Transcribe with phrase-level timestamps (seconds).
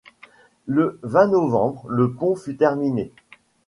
[0.65, 3.11] Le vingt novembre, le pont fut terminé